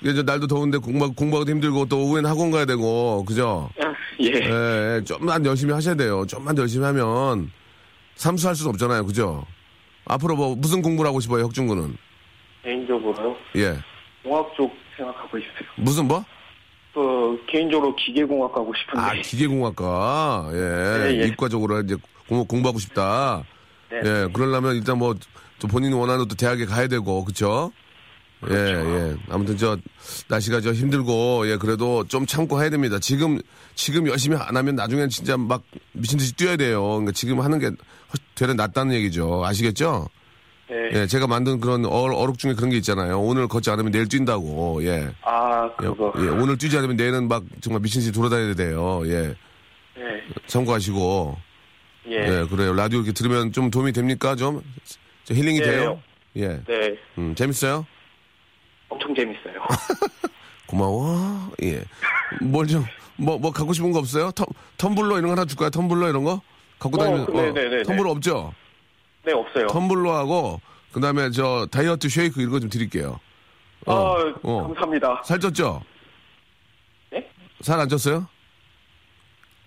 [0.00, 3.68] 이게 저 날도 더운데 공부 공부하기도 힘들고 또 오후에는 학원 가야 되고 그죠?
[3.78, 4.28] 아, 예.
[4.28, 6.24] 예, 예, 좀만 열심히 하셔야 돼요.
[6.26, 7.50] 좀만 더 열심히 하면
[8.14, 9.04] 삼수할 수는 없잖아요.
[9.04, 9.44] 그죠?
[10.04, 11.96] 앞으로 뭐 무슨 공부를 하고 싶어요, 혁준 군은?
[12.62, 13.36] 개인적으로요.
[13.56, 13.78] 예.
[14.22, 15.68] 공학 쪽 생각하고 있어요.
[15.76, 16.24] 무슨 뭐?
[16.94, 19.00] 그 개인적으로 기계공학 가고 싶은데.
[19.00, 20.50] 아, 기계공학과.
[20.52, 20.56] 예.
[20.56, 21.26] 네, 예.
[21.28, 21.96] 이과적으로 이제
[22.28, 23.42] 공, 공부하고 싶다.
[23.90, 23.98] 네.
[24.04, 24.28] 예.
[24.32, 25.14] 그러려면 일단 뭐,
[25.58, 27.72] 또 본인이 원하는 또 대학에 가야 되고, 그쵸?
[28.50, 29.16] 예, 예.
[29.30, 29.78] 아무튼 저,
[30.28, 32.98] 날씨가 저 힘들고, 예, 그래도 좀 참고 해야 됩니다.
[32.98, 33.40] 지금,
[33.74, 36.82] 지금 열심히 안 하면 나중엔 진짜 막 미친 듯이 뛰어야 돼요.
[36.82, 37.70] 그러니까 지금 하는 게
[38.34, 39.44] 되려 낫다는 얘기죠.
[39.44, 40.08] 아시겠죠?
[40.68, 41.00] 네.
[41.00, 43.20] 예, 제가 만든 그런 어, 어록 중에 그런 게 있잖아요.
[43.20, 45.10] 오늘 걷지 않으면 내일 뛴다고, 예.
[45.22, 46.12] 아 예, 그거.
[46.16, 49.02] 예, 오늘 뛰지 않으면 내일은 막 정말 미친 듯이 돌아다녀야 돼요.
[49.06, 49.34] 예.
[49.98, 50.22] 예.
[50.46, 51.36] 참고하시고.
[52.08, 52.14] 예.
[52.16, 52.72] 예, 그래요.
[52.72, 54.34] 라디오 이렇게 들으면 좀 도움이 됩니까?
[54.34, 54.62] 좀?
[55.24, 55.62] 좀 힐링이 예.
[55.62, 56.02] 돼요?
[56.36, 56.48] 예.
[56.66, 56.96] 네.
[57.18, 57.86] 음, 재밌어요?
[58.88, 59.54] 엄청 재밌어요.
[60.76, 61.50] 고마워.
[61.62, 61.84] 예.
[62.40, 62.84] 뭘 좀,
[63.16, 64.30] 뭐, 뭐 갖고 싶은 거 없어요?
[64.32, 64.46] 텀,
[64.78, 65.68] 텀블러 이런 거 하나 줄까요?
[65.70, 66.40] 텀블러 이런 거?
[66.78, 67.82] 갖고 어, 다니면, 네네네네.
[67.82, 68.54] 텀블러 없죠?
[69.24, 69.66] 네 없어요.
[69.68, 70.60] 텀블러하고,
[70.92, 73.20] 그 다음에 저 다이어트 쉐이크 이런 거 좀 드릴게요.
[73.86, 73.92] 아
[74.42, 74.62] 어.
[74.68, 75.22] 감사합니다.
[75.24, 75.80] 살쪘죠?
[77.10, 77.28] 네?
[77.60, 78.26] 살 안 쪘어요?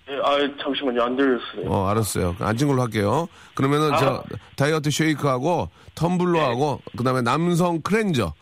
[0.10, 1.70] 예, 아 잠시만요 안 들렸어요.
[1.70, 2.36] 어, 알았어요.
[2.40, 3.28] 안찐 걸로 할게요.
[3.56, 3.98] 그러면은 아.
[3.98, 4.24] 저
[4.56, 8.34] 다이어트 쉐이크하고 텀블러하고 그다음에 남성 크렌저.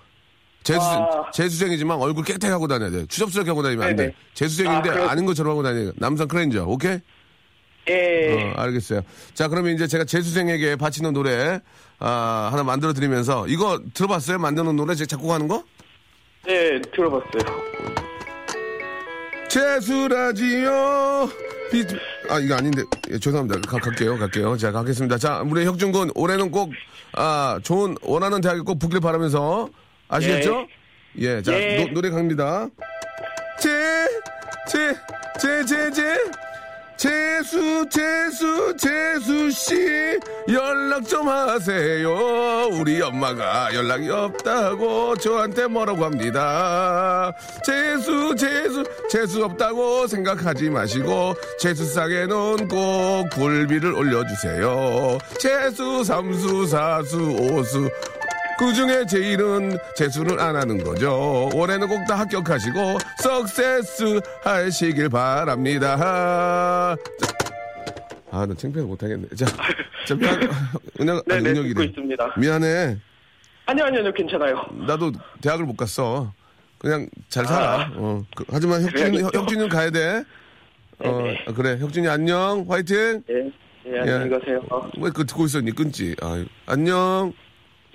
[0.64, 1.30] 재수, 아.
[1.32, 3.06] 재수생이지만 얼굴 깨끗하게 하고 다녀야 돼.
[3.06, 4.04] 추접스럽게 하고 다니면 안 돼.
[4.04, 4.16] 네네.
[4.34, 5.06] 재수생인데 아, 그래.
[5.06, 6.66] 아닌 것처럼 하고 다니는 남성 크렌저.
[6.66, 7.00] 오케이?
[7.90, 8.54] 예.
[8.56, 9.02] 어, 알겠어요.
[9.34, 11.60] 자, 그러면 이제 제가 재수생에게 바치는 노래
[12.00, 14.38] 아, 하나 만들어 드리면서 이거 들어봤어요?
[14.40, 15.64] 만드는 노래 제가 작곡하는 거?
[16.48, 17.64] 예 들어봤어요.
[19.50, 21.30] 재수라지요.
[21.72, 21.86] 비...
[22.30, 22.84] 아, 이거 아닌데.
[23.12, 23.62] 예, 죄송합니다.
[23.70, 24.58] 가, 갈게요, 갈게요.
[24.58, 25.18] 자, 가겠습니다.
[25.18, 26.72] 자, 우리 혁준군, 올해는 꼭,
[27.14, 29.70] 아, 좋은, 원하는 대학에 꼭 붙길 바라면서,
[30.14, 30.68] 아시겠죠?
[31.18, 31.86] 예, 자, 예.
[31.86, 32.68] 노, 노래 갑니다.
[33.60, 33.70] 제,
[34.70, 34.96] 제,
[35.40, 36.18] 제, 제, 제,
[36.96, 40.20] 재수, 재수, 재수씨,
[40.54, 42.68] 연락 좀 하세요.
[42.72, 47.34] 우리 엄마가 연락이 없다고 저한테 뭐라고 합니다.
[47.66, 55.18] 재수, 재수, 재수 없다고 생각하지 마시고, 재수상에는 꼭 굴비를 올려주세요.
[55.40, 57.90] 재수, 삼수, 사수, 오수,
[58.58, 61.50] 그 중에 제일은 재수는 안 하는 거죠.
[61.54, 66.96] 올해는 꼭 다 합격하시고 석세스 하시길 바랍니다.
[68.32, 69.28] 아, 나 창피해서 못하겠네.
[69.38, 69.46] 자,
[70.08, 70.40] 자 미안,
[71.00, 71.74] 은영, 아니, 네네, 은혁이래.
[71.76, 72.34] 듣고 있습니다.
[72.38, 72.98] 미안해.
[73.66, 74.66] 아니요, 아니요, 아니요, 괜찮아요.
[74.88, 75.12] 나도
[75.42, 76.34] 대학을 못 갔어.
[76.80, 77.82] 그냥 잘 살아.
[77.82, 77.92] 아.
[77.96, 78.24] 어.
[78.36, 79.40] 그- 하지만 혁준, 그래야겠죠.
[79.40, 80.24] 혁준이는 가야 돼.
[81.00, 81.46] 어, 네네.
[81.48, 81.78] 아, 그래.
[81.80, 82.66] 혁준이 안녕.
[82.68, 83.24] 화이팅.
[83.30, 83.52] 예,
[83.96, 84.62] 예, 안녕히 가세요.
[85.00, 85.72] 왜 그 듣고 있었니?
[85.72, 86.16] 끊지.
[86.22, 87.32] 아유, 안녕.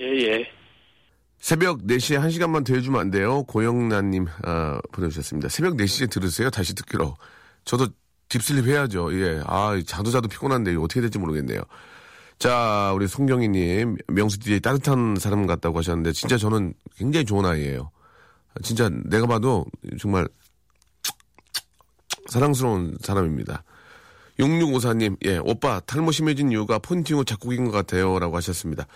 [0.00, 0.46] 예, 예.
[1.38, 3.44] 새벽 4시에 1시간만 더 해주면 안 돼요?
[3.44, 5.48] 고영란님, 아, 보내주셨습니다.
[5.48, 6.50] 새벽 4시에 들으세요?
[6.50, 7.16] 다시 듣기로.
[7.64, 7.88] 저도
[8.28, 9.12] 딥슬립 해야죠.
[9.20, 9.40] 예.
[9.46, 11.62] 아, 자도 자도 피곤한데 어떻게 될지 모르겠네요.
[12.38, 17.90] 자, 우리 송경희님, 명수 DJ 따뜻한 사람 같다고 하셨는데, 진짜 저는 굉장히 좋은 아이예요.
[18.62, 19.64] 진짜 내가 봐도
[19.98, 20.28] 정말
[22.28, 23.64] 사랑스러운 사람입니다.
[24.38, 28.18] 6654님, 예, 오빠, 탈모 심해진 이유가 폰팅후 작곡인 것 같아요.
[28.18, 28.86] 라고 하셨습니다.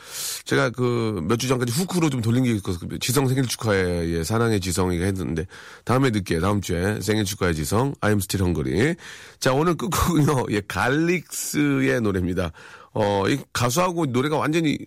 [0.44, 4.22] 제가 그 몇 주 전까지 후크로 좀 돌린 게 있어서 그 지성 생일 축하해, 예,
[4.24, 5.46] 사랑의 지성이가 했는데,
[5.84, 8.94] 다음에 늦게, 다음 주에 생일 축하해 지성, I'm still hungry.
[9.40, 12.52] 자, 오늘 끝곡은요, 예, 갈릭스의 노래입니다.
[12.94, 14.78] 어, 이 가수하고 노래가 완전히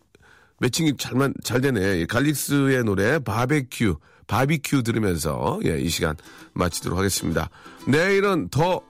[0.60, 2.00] 매칭이 잘만, 잘 되네.
[2.00, 6.15] 예, 갈릭스의 노래, 바베큐, 바비큐 들으면서, 예, 이 시간
[6.54, 7.50] 마치도록 하겠습니다.
[7.88, 8.82] 내일은 더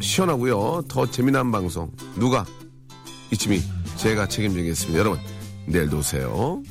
[0.00, 0.84] 시원하고요.
[0.88, 2.44] 더 재미난 방송 누가
[3.32, 3.60] 이쯤이
[3.96, 4.98] 제가 책임지겠습니다.
[4.98, 5.18] 여러분
[5.66, 6.62] 내일도 오세요.